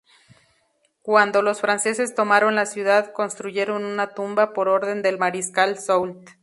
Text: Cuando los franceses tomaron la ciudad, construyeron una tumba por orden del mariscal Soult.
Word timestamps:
Cuando 1.03 1.43
los 1.43 1.61
franceses 1.61 2.15
tomaron 2.15 2.55
la 2.55 2.65
ciudad, 2.65 3.13
construyeron 3.13 3.85
una 3.85 4.15
tumba 4.15 4.51
por 4.51 4.67
orden 4.67 5.03
del 5.03 5.19
mariscal 5.19 5.77
Soult. 5.77 6.27